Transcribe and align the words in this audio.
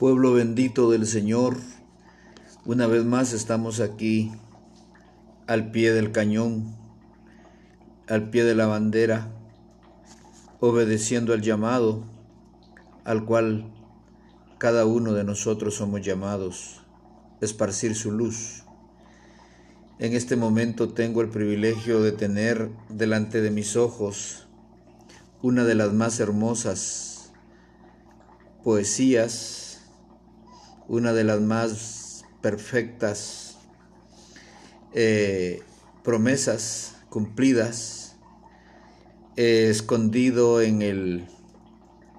Pueblo 0.00 0.32
bendito 0.32 0.90
del 0.90 1.06
Señor, 1.06 1.58
una 2.64 2.86
vez 2.86 3.04
más 3.04 3.34
estamos 3.34 3.80
aquí 3.80 4.32
al 5.46 5.72
pie 5.72 5.92
del 5.92 6.10
cañón, 6.10 6.74
al 8.08 8.30
pie 8.30 8.44
de 8.44 8.54
la 8.54 8.64
bandera, 8.64 9.30
obedeciendo 10.58 11.34
al 11.34 11.42
llamado 11.42 12.02
al 13.04 13.26
cual 13.26 13.70
cada 14.56 14.86
uno 14.86 15.12
de 15.12 15.22
nosotros 15.22 15.74
somos 15.74 16.00
llamados, 16.00 16.80
esparcir 17.42 17.94
su 17.94 18.10
luz. 18.10 18.64
En 19.98 20.14
este 20.14 20.34
momento 20.34 20.94
tengo 20.94 21.20
el 21.20 21.28
privilegio 21.28 22.00
de 22.00 22.12
tener 22.12 22.70
delante 22.88 23.42
de 23.42 23.50
mis 23.50 23.76
ojos 23.76 24.48
una 25.42 25.64
de 25.64 25.74
las 25.74 25.92
más 25.92 26.20
hermosas 26.20 27.34
poesías 28.64 29.69
una 30.90 31.12
de 31.12 31.22
las 31.22 31.40
más 31.40 32.24
perfectas 32.40 33.56
eh, 34.92 35.62
promesas 36.02 36.96
cumplidas, 37.08 38.16
escondido 39.36 40.60
en 40.60 40.82
el, 40.82 41.28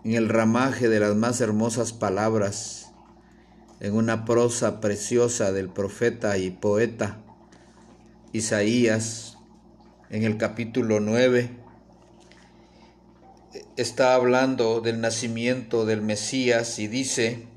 en 0.05 0.13
el 0.13 0.29
ramaje 0.29 0.87
de 0.87 1.01
las 1.01 1.17
más 1.17 1.41
hermosas 1.41 1.91
palabras, 1.91 2.93
en 3.81 3.93
una 3.93 4.23
prosa 4.23 4.79
preciosa 4.79 5.51
del 5.51 5.67
profeta 5.67 6.37
y 6.37 6.49
poeta 6.49 7.17
Isaías, 8.31 9.37
en 10.09 10.23
el 10.23 10.37
capítulo 10.37 11.01
9, 11.01 11.49
está 13.75 14.15
hablando 14.15 14.79
del 14.79 15.01
nacimiento 15.01 15.85
del 15.85 16.01
Mesías 16.01 16.79
y 16.79 16.87
dice, 16.87 17.50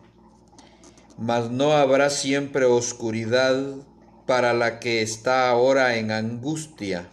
mas 1.18 1.50
no 1.50 1.73
habrá 1.73 2.10
siempre 2.10 2.64
oscuridad 2.64 3.77
para 4.27 4.52
la 4.52 4.80
que 4.80 5.02
está 5.02 5.48
ahora 5.48 5.97
en 5.97 6.11
angustia, 6.11 7.08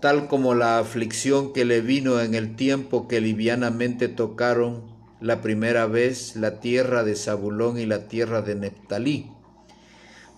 tal 0.00 0.28
como 0.28 0.54
la 0.54 0.78
aflicción 0.78 1.52
que 1.52 1.64
le 1.64 1.80
vino 1.80 2.20
en 2.20 2.34
el 2.34 2.56
tiempo 2.56 3.08
que 3.08 3.20
livianamente 3.20 4.08
tocaron 4.08 4.92
la 5.20 5.40
primera 5.40 5.86
vez 5.86 6.34
la 6.36 6.60
tierra 6.60 7.04
de 7.04 7.14
Zabulón 7.14 7.78
y 7.78 7.86
la 7.86 8.08
tierra 8.08 8.42
de 8.42 8.56
Neptalí. 8.56 9.30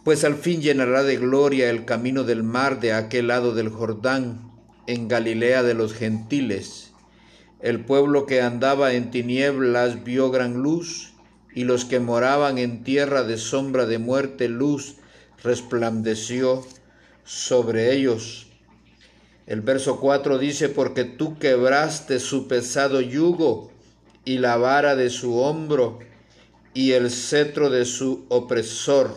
Pues 0.05 0.25
al 0.25 0.35
fin 0.35 0.61
llenará 0.61 1.03
de 1.03 1.17
gloria 1.17 1.71
el 1.71 1.87
camino 1.87 2.25
del 2.25 2.43
mar 2.43 2.81
de 2.81 2.93
aquel 2.93 3.29
lado 3.29 3.55
del 3.55 3.71
Jordán, 3.71 4.53
en 4.87 5.09
Galilea 5.09 5.63
de 5.63 5.73
los 5.73 5.95
gentiles. 5.95 6.93
El 7.61 7.85
pueblo 7.87 8.27
que 8.27 8.43
andaba 8.43 8.93
en 8.93 9.11
tinieblas 9.11 10.05
vio 10.05 10.31
gran 10.31 10.63
luz, 10.63 11.14
y 11.55 11.65
los 11.65 11.85
que 11.85 12.01
moraban 12.01 12.59
en 12.59 12.83
tierra 12.83 13.23
de 13.23 13.39
sombra 13.39 13.87
de 13.87 13.99
muerte, 13.99 14.49
luz 14.49 14.97
resplandeció 15.43 16.67
sobre 17.25 17.95
ellos. 17.95 18.49
El 19.47 19.61
verso 19.61 20.01
4 20.01 20.39
dice, 20.39 20.69
porque 20.69 21.05
tú 21.05 21.39
quebraste 21.39 22.19
su 22.19 22.49
pesado 22.49 23.01
yugo 23.01 23.71
y 24.25 24.39
la 24.39 24.57
vara 24.57 24.97
de 24.97 25.11
su 25.11 25.39
hombro 25.39 25.99
y 26.73 26.93
el 26.93 27.11
cetro 27.11 27.71
de 27.71 27.85
su 27.85 28.25
opresor, 28.31 29.15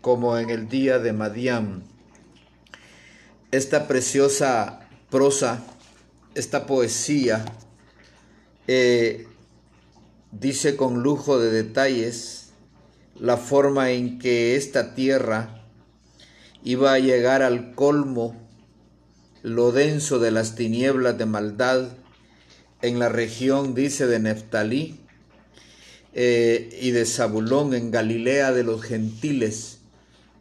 como 0.00 0.38
en 0.38 0.50
el 0.50 0.68
día 0.68 0.98
de 0.98 1.12
Madián. 1.12 1.82
Esta 3.50 3.86
preciosa 3.86 4.88
prosa, 5.10 5.62
esta 6.34 6.66
poesía, 6.66 7.44
eh, 8.68 9.26
dice 10.32 10.76
con 10.76 11.02
lujo 11.02 11.38
de 11.38 11.50
detalles 11.50 12.50
la 13.18 13.36
forma 13.36 13.90
en 13.90 14.18
que 14.18 14.56
esta 14.56 14.94
tierra 14.94 15.64
iba 16.62 16.92
a 16.92 16.98
llegar 16.98 17.42
al 17.42 17.74
colmo, 17.74 18.36
lo 19.42 19.72
denso 19.72 20.18
de 20.18 20.30
las 20.30 20.54
tinieblas 20.54 21.16
de 21.18 21.26
maldad 21.26 21.92
en 22.82 22.98
la 22.98 23.08
región, 23.08 23.74
dice, 23.74 24.06
de 24.06 24.18
Neftalí 24.18 25.00
eh, 26.14 26.78
y 26.80 26.90
de 26.90 27.04
Zabulón, 27.04 27.74
en 27.74 27.90
Galilea 27.90 28.52
de 28.52 28.64
los 28.64 28.82
gentiles. 28.82 29.78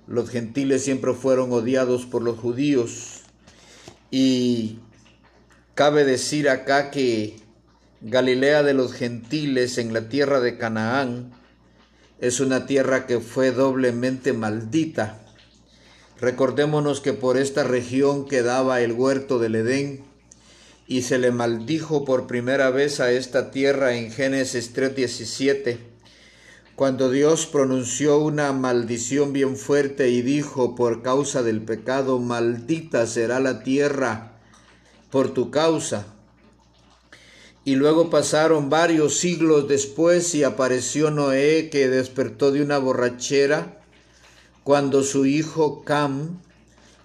Los 0.07 0.29
gentiles 0.29 0.83
siempre 0.83 1.13
fueron 1.13 1.51
odiados 1.51 2.05
por 2.05 2.21
los 2.21 2.39
judíos 2.39 3.21
y 4.09 4.79
cabe 5.75 6.03
decir 6.03 6.49
acá 6.49 6.91
que 6.91 7.35
Galilea 8.01 8.63
de 8.63 8.73
los 8.73 8.93
gentiles 8.93 9.77
en 9.77 9.93
la 9.93 10.07
tierra 10.07 10.39
de 10.39 10.57
Canaán 10.57 11.33
es 12.21 12.39
una 12.39 12.65
tierra 12.65 13.05
que 13.05 13.19
fue 13.19 13.51
doblemente 13.51 14.31
maldita. 14.31 15.19
Recordémonos 16.21 17.01
que 17.01 17.11
por 17.11 17.35
esta 17.35 17.65
región 17.65 18.25
quedaba 18.25 18.79
el 18.79 18.93
huerto 18.93 19.37
del 19.37 19.55
Edén 19.55 20.05
y 20.87 21.01
se 21.01 21.17
le 21.17 21.31
maldijo 21.31 22.05
por 22.05 22.25
primera 22.25 22.69
vez 22.69 23.01
a 23.01 23.11
esta 23.11 23.51
tierra 23.51 23.93
en 23.93 24.13
Génesis 24.13 24.73
3:17, 24.73 25.79
cuando 26.77 27.11
Dios 27.11 27.47
pronunció 27.47 28.17
una 28.19 28.53
maldición 28.53 29.33
bien 29.33 29.57
fuerte 29.57 30.07
y 30.07 30.21
dijo, 30.21 30.73
por 30.73 31.01
causa 31.01 31.43
del 31.43 31.63
pecado, 31.63 32.17
maldita 32.19 33.05
será 33.07 33.41
la 33.41 33.61
tierra 33.61 34.39
por 35.11 35.33
tu 35.33 35.51
causa 35.51 36.15
y 37.69 37.75
luego 37.75 38.09
pasaron 38.09 38.71
varios 38.71 39.19
siglos 39.19 39.67
después 39.67 40.33
y 40.33 40.43
apareció 40.43 41.11
Noé 41.11 41.69
que 41.69 41.87
despertó 41.87 42.51
de 42.51 42.63
una 42.63 42.79
borrachera 42.79 43.79
cuando 44.63 45.03
su 45.03 45.27
hijo 45.27 45.83
Cam 45.83 46.39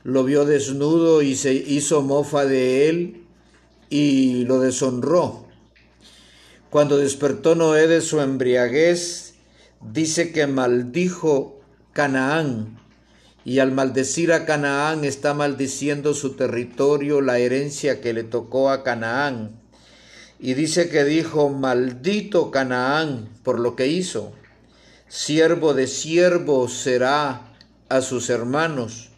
lo 0.05 0.25
vio 0.25 0.47
desnudo 0.47 1.21
y 1.21 1.37
se 1.37 1.53
hizo 1.53 2.01
mofa 2.01 2.47
de 2.47 2.89
él 2.89 3.27
y 3.91 4.47
lo 4.47 4.59
deshonró. 4.59 5.45
Cuando 6.71 6.97
despertó 6.97 7.55
Noé 7.55 7.87
de 7.87 8.01
su 8.01 8.23
embriaguez, 8.23 9.35
dice 9.93 10.33
que 10.33 10.47
maldijo 10.47 11.61
Canaán 11.93 12.81
y 13.45 13.59
al 13.59 13.73
maldecir 13.73 14.33
a 14.33 14.47
Canaán 14.47 15.05
está 15.05 15.35
maldiciendo 15.35 16.15
su 16.15 16.37
territorio, 16.37 17.21
la 17.21 17.39
herencia 17.39 18.01
que 18.01 18.15
le 18.15 18.25
tocó 18.25 18.71
a 18.71 18.83
Canaán 18.83 19.63
y 20.39 20.55
dice 20.55 20.89
que 20.89 21.05
dijo, 21.05 21.51
maldito 21.51 22.51
Canaán 22.51 23.29
por 23.43 23.61
lo 23.61 23.77
que 23.77 23.87
hizo, 23.87 24.33
siervo 25.09 25.75
de 25.75 25.87
siervo 25.87 26.69
será 26.69 27.53
a 27.89 28.01
sus 28.01 28.31
hermanos. 28.31 29.11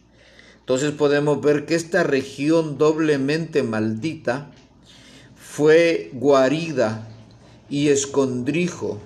Entonces 0.59 0.91
podemos 0.91 1.41
ver 1.41 1.65
que 1.65 1.75
esta 1.75 2.03
región 2.03 2.77
doblemente 2.77 3.63
maldita 3.63 4.51
fue 5.35 6.09
guarida 6.13 7.07
y 7.69 7.89
escondrijo 7.89 8.99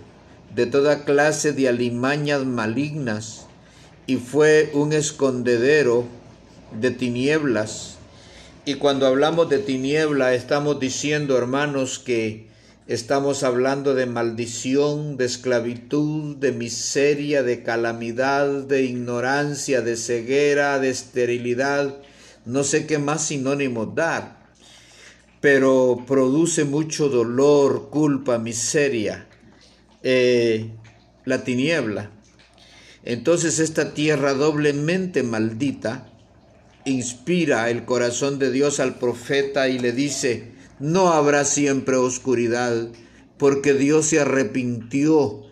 de 0.56 0.66
toda 0.66 1.06
clase 1.06 1.54
de 1.54 1.70
alimañas 1.70 2.46
malignas 2.46 3.46
y 4.06 4.18
fue 4.18 4.72
un 4.74 4.92
escondedero 4.92 6.06
de 6.80 6.92
tinieblas 6.92 7.98
y 8.64 8.76
cuando 8.76 9.08
hablamos 9.08 9.50
de 9.50 9.58
tiniebla, 9.58 10.36
estamos 10.36 10.80
diciendo, 10.80 11.36
hermanos, 11.38 11.98
que 11.98 12.48
estamos 12.86 13.42
hablando 13.42 13.96
de 13.96 14.06
maldición, 14.06 15.18
de 15.18 15.26
esclavitud, 15.26 16.36
de 16.36 16.52
miseria, 16.52 17.42
de 17.42 17.64
calamidad, 17.64 18.48
de 18.64 18.84
ignorancia, 18.84 19.82
de 19.82 19.98
ceguera, 19.98 20.78
de 20.78 20.92
esterilidad. 20.92 21.98
No 22.46 22.64
sé 22.64 22.86
qué 22.86 23.00
más 23.00 23.26
sinónimos 23.26 23.96
dar, 23.96 24.46
pero 25.40 26.04
produce 26.06 26.64
mucho 26.64 27.10
dolor, 27.10 27.90
culpa, 27.90 28.38
miseria, 28.38 29.28
eh, 30.04 30.70
la 31.26 31.44
tiniebla. 31.44 32.12
Entonces 33.04 33.57
esta 33.57 33.96
tierra 33.96 34.36
doblemente 34.36 35.24
maldita, 35.24 36.11
inspira 36.86 37.69
el 37.69 37.86
corazón 37.86 38.39
de 38.39 38.51
Dios 38.51 38.80
al 38.80 38.98
profeta 38.98 39.69
y 39.69 39.80
le 39.80 39.92
dice, 39.92 40.51
no 40.80 41.13
habrá 41.13 41.45
siempre 41.45 41.95
oscuridad, 41.95 42.89
porque 43.38 43.74
Dios 43.74 44.07
se 44.07 44.19
arrepintió 44.19 45.44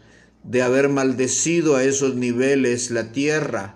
de 0.44 0.62
haber 0.62 0.90
maldecido 0.90 1.76
a 1.76 1.84
esos 1.84 2.16
niveles 2.16 2.92
la 2.92 3.12
tierra. 3.12 3.76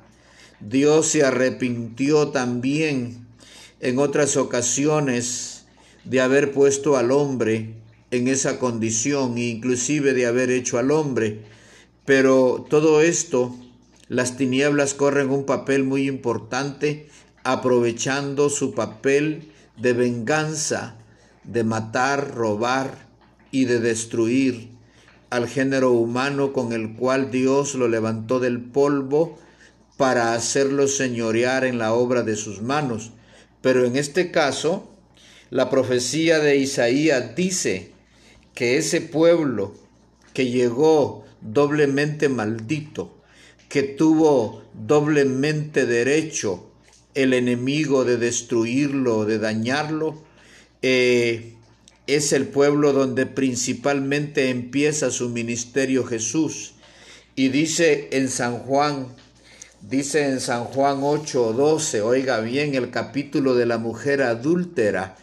Dios 0.59 1.07
se 1.07 1.23
arrepintió 1.23 2.29
también 2.29 3.27
en 3.79 3.99
otras 3.99 4.37
ocasiones 4.37 5.65
de 6.05 6.21
haber 6.21 6.51
puesto 6.51 6.97
al 6.97 7.11
hombre 7.11 7.75
en 8.11 8.27
esa 8.27 8.59
condición, 8.59 9.37
inclusive 9.37 10.13
de 10.13 10.25
haber 10.25 10.51
hecho 10.51 10.77
al 10.77 10.91
hombre. 10.91 11.41
Pero 12.05 12.65
todo 12.69 13.01
esto, 13.01 13.55
las 14.07 14.37
tinieblas 14.37 14.93
corren 14.93 15.29
un 15.29 15.45
papel 15.45 15.83
muy 15.83 16.07
importante 16.07 17.09
aprovechando 17.43 18.49
su 18.49 18.73
papel 18.73 19.51
de 19.77 19.93
venganza, 19.93 20.95
de 21.43 21.63
matar, 21.63 22.33
robar 22.33 23.07
y 23.51 23.65
de 23.65 23.79
destruir 23.79 24.69
al 25.29 25.47
género 25.47 25.91
humano 25.91 26.53
con 26.53 26.73
el 26.73 26.95
cual 26.95 27.31
Dios 27.31 27.75
lo 27.75 27.87
levantó 27.87 28.39
del 28.39 28.61
polvo 28.61 29.39
para 29.97 30.33
hacerlo 30.33 30.87
señorear 30.87 31.65
en 31.65 31.79
la 31.79 31.93
obra 31.93 32.23
de 32.23 32.35
sus 32.35 32.61
manos. 32.61 33.11
Pero 33.61 33.85
en 33.85 33.95
este 33.95 34.31
caso, 34.31 34.89
la 35.49 35.69
profecía 35.69 36.39
de 36.39 36.57
Isaías 36.57 37.35
dice 37.35 37.91
que 38.53 38.77
ese 38.77 39.01
pueblo 39.01 39.73
que 40.33 40.49
llegó 40.49 41.25
doblemente 41.41 42.29
maldito, 42.29 43.15
que 43.69 43.83
tuvo 43.83 44.63
doblemente 44.73 45.85
derecho 45.85 46.69
el 47.15 47.33
enemigo 47.33 48.05
de 48.05 48.17
destruirlo, 48.17 49.25
de 49.25 49.39
dañarlo, 49.39 50.21
eh, 50.81 51.53
es 52.07 52.33
el 52.33 52.47
pueblo 52.47 52.91
donde 52.91 53.25
principalmente 53.25 54.49
empieza 54.49 55.11
su 55.11 55.29
ministerio 55.29 56.05
Jesús. 56.05 56.73
Y 57.35 57.49
dice 57.49 58.09
en 58.11 58.29
San 58.29 58.59
Juan, 58.59 59.07
dice 59.81 60.25
en 60.25 60.39
San 60.39 60.65
Juan 60.65 60.99
8, 61.01 61.53
12, 61.53 62.01
oiga 62.01 62.39
bien 62.41 62.75
el 62.75 62.89
capítulo 62.89 63.55
de 63.55 63.65
la 63.65 63.77
mujer 63.77 64.21
adúltera, 64.21 65.15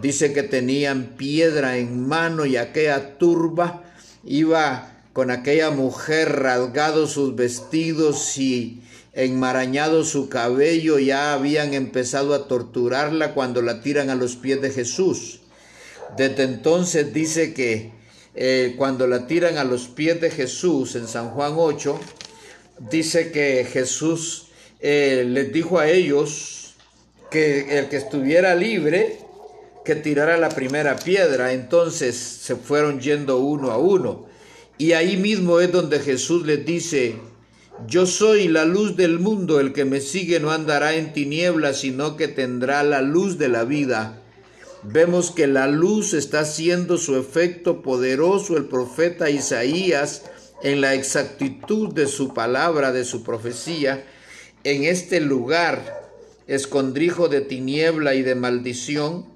dice 0.00 0.32
que 0.32 0.42
tenían 0.42 1.14
piedra 1.16 1.78
en 1.78 2.06
mano 2.06 2.44
y 2.44 2.56
aquella 2.56 3.18
turba 3.18 3.84
iba 4.24 4.92
con 5.12 5.30
aquella 5.30 5.70
mujer 5.70 6.30
rasgado 6.40 7.06
sus 7.06 7.34
vestidos 7.34 8.36
y 8.36 8.82
enmarañado 9.16 10.04
su 10.04 10.28
cabello, 10.28 10.98
ya 10.98 11.32
habían 11.32 11.72
empezado 11.72 12.34
a 12.34 12.46
torturarla 12.46 13.32
cuando 13.32 13.62
la 13.62 13.80
tiran 13.80 14.10
a 14.10 14.14
los 14.14 14.36
pies 14.36 14.60
de 14.60 14.70
Jesús. 14.70 15.40
Desde 16.16 16.44
entonces 16.44 17.12
dice 17.14 17.54
que 17.54 17.92
eh, 18.34 18.74
cuando 18.76 19.06
la 19.06 19.26
tiran 19.26 19.56
a 19.56 19.64
los 19.64 19.88
pies 19.88 20.20
de 20.20 20.30
Jesús 20.30 20.94
en 20.96 21.08
San 21.08 21.30
Juan 21.30 21.54
8, 21.56 21.98
dice 22.90 23.32
que 23.32 23.64
Jesús 23.64 24.48
eh, 24.80 25.24
les 25.26 25.50
dijo 25.50 25.78
a 25.78 25.88
ellos 25.88 26.74
que 27.30 27.78
el 27.78 27.88
que 27.88 27.96
estuviera 27.96 28.54
libre, 28.54 29.18
que 29.82 29.94
tirara 29.94 30.36
la 30.36 30.50
primera 30.50 30.94
piedra. 30.96 31.54
Entonces 31.54 32.16
se 32.16 32.54
fueron 32.56 33.00
yendo 33.00 33.38
uno 33.38 33.70
a 33.70 33.78
uno. 33.78 34.26
Y 34.76 34.92
ahí 34.92 35.16
mismo 35.16 35.60
es 35.60 35.72
donde 35.72 36.00
Jesús 36.00 36.44
les 36.44 36.66
dice, 36.66 37.16
yo 37.86 38.06
soy 38.06 38.48
la 38.48 38.64
luz 38.64 38.96
del 38.96 39.18
mundo, 39.18 39.60
el 39.60 39.72
que 39.72 39.84
me 39.84 40.00
sigue 40.00 40.40
no 40.40 40.50
andará 40.50 40.94
en 40.94 41.12
tinieblas, 41.12 41.80
sino 41.80 42.16
que 42.16 42.28
tendrá 42.28 42.82
la 42.82 43.02
luz 43.02 43.38
de 43.38 43.48
la 43.48 43.64
vida. 43.64 44.22
Vemos 44.82 45.30
que 45.30 45.46
la 45.46 45.66
luz 45.66 46.14
está 46.14 46.40
haciendo 46.40 46.96
su 46.96 47.16
efecto 47.16 47.82
poderoso 47.82 48.56
el 48.56 48.66
profeta 48.66 49.30
Isaías 49.30 50.22
en 50.62 50.80
la 50.80 50.94
exactitud 50.94 51.92
de 51.92 52.06
su 52.06 52.32
palabra, 52.32 52.92
de 52.92 53.04
su 53.04 53.22
profecía, 53.22 54.04
en 54.64 54.84
este 54.84 55.20
lugar, 55.20 56.10
escondrijo 56.46 57.28
de 57.28 57.40
tiniebla 57.40 58.14
y 58.14 58.22
de 58.22 58.34
maldición, 58.34 59.26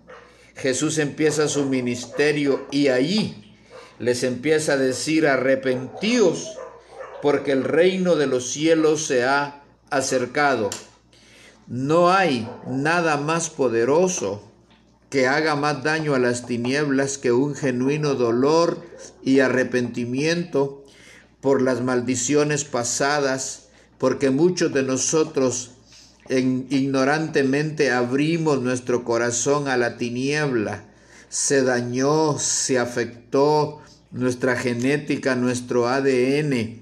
Jesús 0.56 0.98
empieza 0.98 1.46
su 1.46 1.66
ministerio 1.66 2.66
y 2.70 2.88
allí 2.88 3.54
les 4.00 4.24
empieza 4.24 4.72
a 4.72 4.76
decir 4.76 5.26
arrepentíos 5.26 6.48
porque 7.22 7.52
el 7.52 7.64
reino 7.64 8.16
de 8.16 8.26
los 8.26 8.50
cielos 8.50 9.06
se 9.06 9.24
ha 9.24 9.62
acercado. 9.90 10.70
No 11.66 12.10
hay 12.10 12.48
nada 12.66 13.16
más 13.16 13.50
poderoso 13.50 14.42
que 15.10 15.26
haga 15.26 15.56
más 15.56 15.82
daño 15.82 16.14
a 16.14 16.18
las 16.18 16.46
tinieblas 16.46 17.18
que 17.18 17.32
un 17.32 17.54
genuino 17.54 18.14
dolor 18.14 18.80
y 19.24 19.40
arrepentimiento 19.40 20.84
por 21.40 21.62
las 21.62 21.80
maldiciones 21.82 22.64
pasadas, 22.64 23.68
porque 23.98 24.30
muchos 24.30 24.72
de 24.72 24.82
nosotros 24.82 25.72
ignorantemente 26.28 27.90
abrimos 27.90 28.62
nuestro 28.62 29.04
corazón 29.04 29.66
a 29.66 29.76
la 29.76 29.96
tiniebla, 29.96 30.84
se 31.28 31.62
dañó, 31.62 32.38
se 32.38 32.78
afectó 32.78 33.80
nuestra 34.12 34.56
genética, 34.56 35.34
nuestro 35.34 35.88
ADN. 35.88 36.80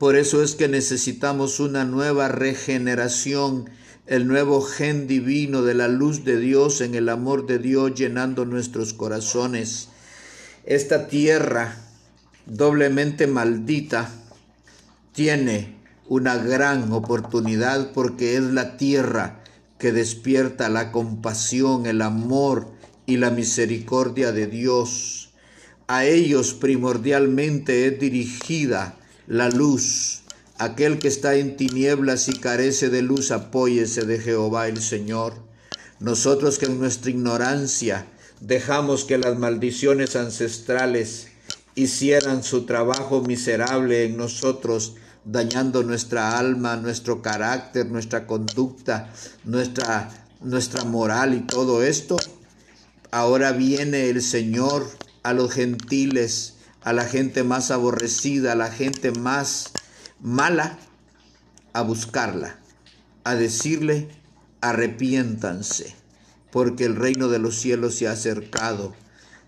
Por 0.00 0.16
eso 0.16 0.42
es 0.42 0.54
que 0.54 0.66
necesitamos 0.66 1.60
una 1.60 1.84
nueva 1.84 2.28
regeneración 2.28 3.68
el 4.06 4.26
nuevo 4.26 4.62
gen 4.62 5.06
divino 5.06 5.60
de 5.60 5.74
la 5.74 5.88
luz 5.88 6.24
de 6.24 6.40
Dios 6.40 6.80
en 6.80 6.94
el 6.94 7.10
amor 7.10 7.46
de 7.46 7.58
Dios 7.58 7.92
llenando 7.96 8.46
nuestros 8.46 8.94
corazones. 8.94 9.88
Esta 10.64 11.06
tierra 11.06 11.76
doblemente 12.46 13.26
maldita 13.26 14.10
tiene 15.12 15.76
una 16.08 16.38
gran 16.38 16.90
oportunidad 16.94 17.92
porque 17.92 18.36
es 18.36 18.44
la 18.44 18.78
tierra 18.78 19.44
que 19.78 19.92
despierta 19.92 20.70
la 20.70 20.92
compasión, 20.92 21.84
el 21.84 22.00
amor 22.00 22.68
y 23.04 23.18
la 23.18 23.30
misericordia 23.30 24.32
de 24.32 24.46
Dios. 24.46 25.34
A 25.88 26.06
ellos 26.06 26.54
primordialmente 26.54 27.86
es 27.86 28.00
dirigida 28.00 28.96
la 29.30 29.48
luz 29.48 30.22
Aquel 30.58 30.98
que 30.98 31.08
está 31.08 31.36
en 31.36 31.56
tinieblas 31.56 32.28
y 32.28 32.32
carece 32.32 32.90
de 32.90 33.00
luz, 33.00 33.30
apóyese 33.30 34.04
de 34.04 34.18
Jehová 34.18 34.68
el 34.68 34.82
Señor. 34.82 35.32
Nosotros 36.00 36.58
que 36.58 36.66
en 36.66 36.78
nuestra 36.78 37.10
ignorancia 37.10 38.06
dejamos 38.40 39.04
que 39.04 39.16
las 39.16 39.38
maldiciones 39.38 40.16
ancestrales 40.16 41.28
hicieran 41.76 42.42
su 42.42 42.66
trabajo 42.66 43.22
miserable 43.22 44.04
en 44.04 44.18
nosotros, 44.18 44.96
dañando 45.24 45.82
nuestra 45.82 46.38
alma, 46.38 46.76
nuestro 46.76 47.22
carácter, 47.22 47.86
nuestra 47.86 48.26
conducta, 48.26 49.10
nuestra, 49.44 50.10
nuestra 50.42 50.84
moral 50.84 51.32
y 51.32 51.40
todo 51.40 51.82
esto. 51.82 52.18
Ahora 53.10 53.52
viene 53.52 54.10
el 54.10 54.20
Señor 54.20 54.86
a 55.22 55.32
los 55.32 55.52
gentiles, 55.52 56.56
a 56.82 56.92
la 56.92 57.04
gente 57.04 57.44
más 57.44 57.70
aborrecida, 57.70 58.52
a 58.52 58.56
la 58.56 58.70
gente 58.70 59.12
más 59.12 59.70
mala 60.20 60.78
a 61.72 61.82
buscarla, 61.82 62.58
a 63.24 63.34
decirle, 63.34 64.08
arrepiéntanse, 64.60 65.94
porque 66.50 66.84
el 66.84 66.96
reino 66.96 67.28
de 67.28 67.38
los 67.38 67.56
cielos 67.56 67.94
se 67.94 68.08
ha 68.08 68.12
acercado. 68.12 68.94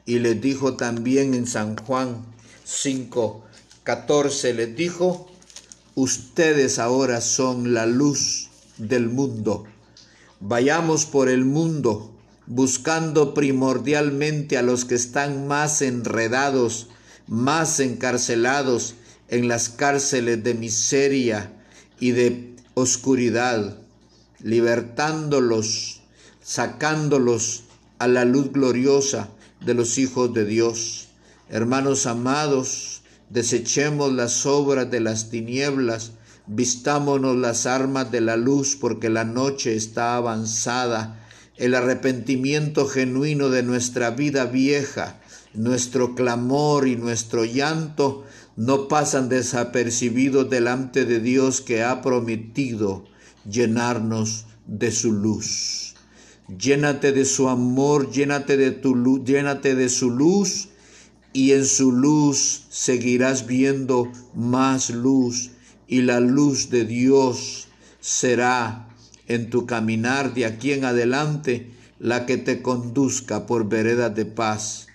Y 0.05 0.19
les 0.19 0.41
dijo 0.41 0.77
también 0.77 1.35
en 1.35 1.47
San 1.47 1.77
Juan 1.77 2.25
5, 2.65 3.45
14, 3.85 4.55
les 4.55 4.77
dijo, 4.77 5.31
ustedes 5.95 6.79
ahora 6.79 7.21
son 7.21 7.75
la 7.75 7.87
luz 7.87 8.49
del 8.79 9.09
mundo. 9.09 9.65
Vayamos 10.41 11.07
por 11.07 11.29
el 11.29 11.45
mundo 11.45 12.13
buscando 12.47 13.35
primordialmente 13.35 14.59
a 14.59 14.63
los 14.63 14.85
que 14.85 14.95
están 14.95 15.47
más 15.47 15.83
enredados, 15.83 16.89
más 17.27 17.81
encarcelados, 17.81 18.95
en 19.29 19.49
las 19.49 19.71
cárceles 19.71 20.45
de 20.45 20.53
miseria 20.53 21.51
y 21.99 22.11
de 22.11 22.55
oscuridad, 22.75 23.79
libertándolos, 24.43 26.03
sacándolos 26.43 27.65
a 27.99 28.09
la 28.09 28.27
luz 28.27 28.53
gloriosa 28.53 29.31
de 29.65 29.73
los 29.73 29.97
hijos 29.97 30.35
de 30.35 30.45
Dios. 30.45 31.09
Hermanos 31.49 32.05
amados, 32.07 33.03
desechemos 33.31 34.13
las 34.13 34.45
obras 34.45 34.91
de 34.91 35.01
las 35.01 35.31
tinieblas, 35.31 36.13
vistámonos 36.47 37.37
las 37.37 37.65
armas 37.65 38.11
de 38.11 38.21
la 38.21 38.37
luz 38.37 38.77
porque 38.79 39.09
la 39.09 39.25
noche 39.25 39.75
está 39.75 40.17
avanzada. 40.17 41.25
El 41.57 41.75
arrepentimiento 41.75 42.87
genuino 42.87 43.49
de 43.49 43.63
nuestra 43.63 44.11
vida 44.11 44.45
vieja, 44.45 45.22
nuestro 45.55 46.15
clamor 46.15 46.89
y 46.89 46.97
nuestro 46.97 47.45
llanto 47.45 48.25
no 48.57 48.89
pasan 48.89 49.29
desapercibidos 49.29 50.49
delante 50.51 51.05
de 51.05 51.21
Dios 51.21 51.61
que 51.61 51.83
ha 51.83 52.03
prometido 52.03 53.05
llenarnos 53.49 54.47
de 54.67 54.91
su 54.91 55.13
luz. 55.13 55.95
Llénate 56.59 57.13
de 57.13 57.25
su 57.25 57.49
amor, 57.49 58.11
llénate 58.11 58.57
de 58.57 58.73
tu 58.73 58.95
luz, 58.95 59.25
llénate 59.25 59.75
de 59.75 59.89
su 59.89 60.11
luz 60.11 60.69
y 61.33 61.53
en 61.53 61.65
su 61.65 61.93
luz 61.93 62.65
seguirás 62.69 63.47
viendo 63.47 64.11
más 64.35 64.91
luz 64.91 65.51
y 65.89 66.03
la 66.03 66.21
luz 66.21 66.71
de 66.71 66.85
Dios 66.85 67.69
será 68.01 68.89
en 69.29 69.51
tu 69.51 69.67
caminar 69.67 70.35
de 70.35 70.47
aquí 70.47 70.73
en 70.73 70.85
adelante 70.85 71.71
la 71.99 72.27
que 72.27 72.37
te 72.37 72.61
conduzca 72.61 73.47
por 73.47 73.69
veredas 73.69 74.15
de 74.15 74.27
paz. 74.27 74.89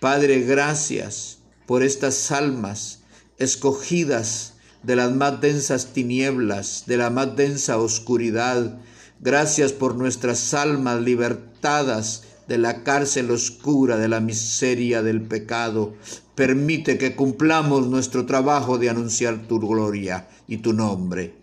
Padre, 0.00 0.42
gracias 0.42 1.38
por 1.66 1.82
estas 1.82 2.30
almas 2.30 3.00
escogidas 3.36 4.54
de 4.84 4.94
las 4.94 5.12
más 5.12 5.40
densas 5.40 5.92
tinieblas, 5.92 6.84
de 6.86 6.96
la 6.96 7.10
más 7.10 7.34
densa 7.34 7.78
oscuridad. 7.78 8.78
Gracias 9.18 9.72
por 9.72 9.96
nuestras 9.96 10.54
almas 10.54 11.00
libertadas 11.00 12.22
de 12.46 12.58
la 12.58 12.84
cárcel 12.84 13.32
oscura 13.32 13.96
de 13.96 14.06
la 14.06 14.20
miseria 14.20 15.02
del 15.02 15.22
pecado. 15.22 15.94
permite 16.36 16.96
que 16.96 17.16
cumplamos 17.16 17.88
nuestro 17.88 18.24
trabajo 18.24 18.78
de 18.78 18.90
anunciar 18.90 19.48
tu 19.48 19.58
gloria 19.58 20.28
y 20.46 20.58
tu 20.58 20.72
nombre. 20.72 21.37